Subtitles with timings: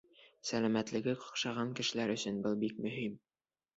[0.51, 3.19] Сәләмәтлеге ҡаҡшаған кешеләр өсөн был бик мөһим.